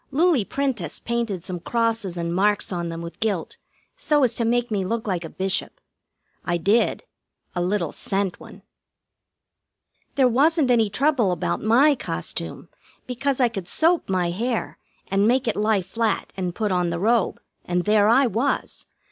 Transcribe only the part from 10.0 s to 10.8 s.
There wasn't